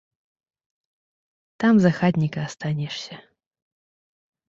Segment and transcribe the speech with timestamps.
[1.65, 3.15] Там за хатніка астанешся.